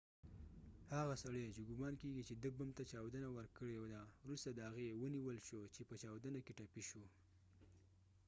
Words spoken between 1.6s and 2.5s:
ګمان کېږی چې د